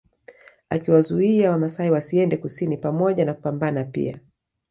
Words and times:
Akiwazuia 0.69 1.51
Wamasai 1.51 1.91
wasiende 1.91 2.37
kusini 2.37 2.77
pamoja 2.77 3.25
na 3.25 3.33
kupambana 3.33 3.83
pia 3.83 4.19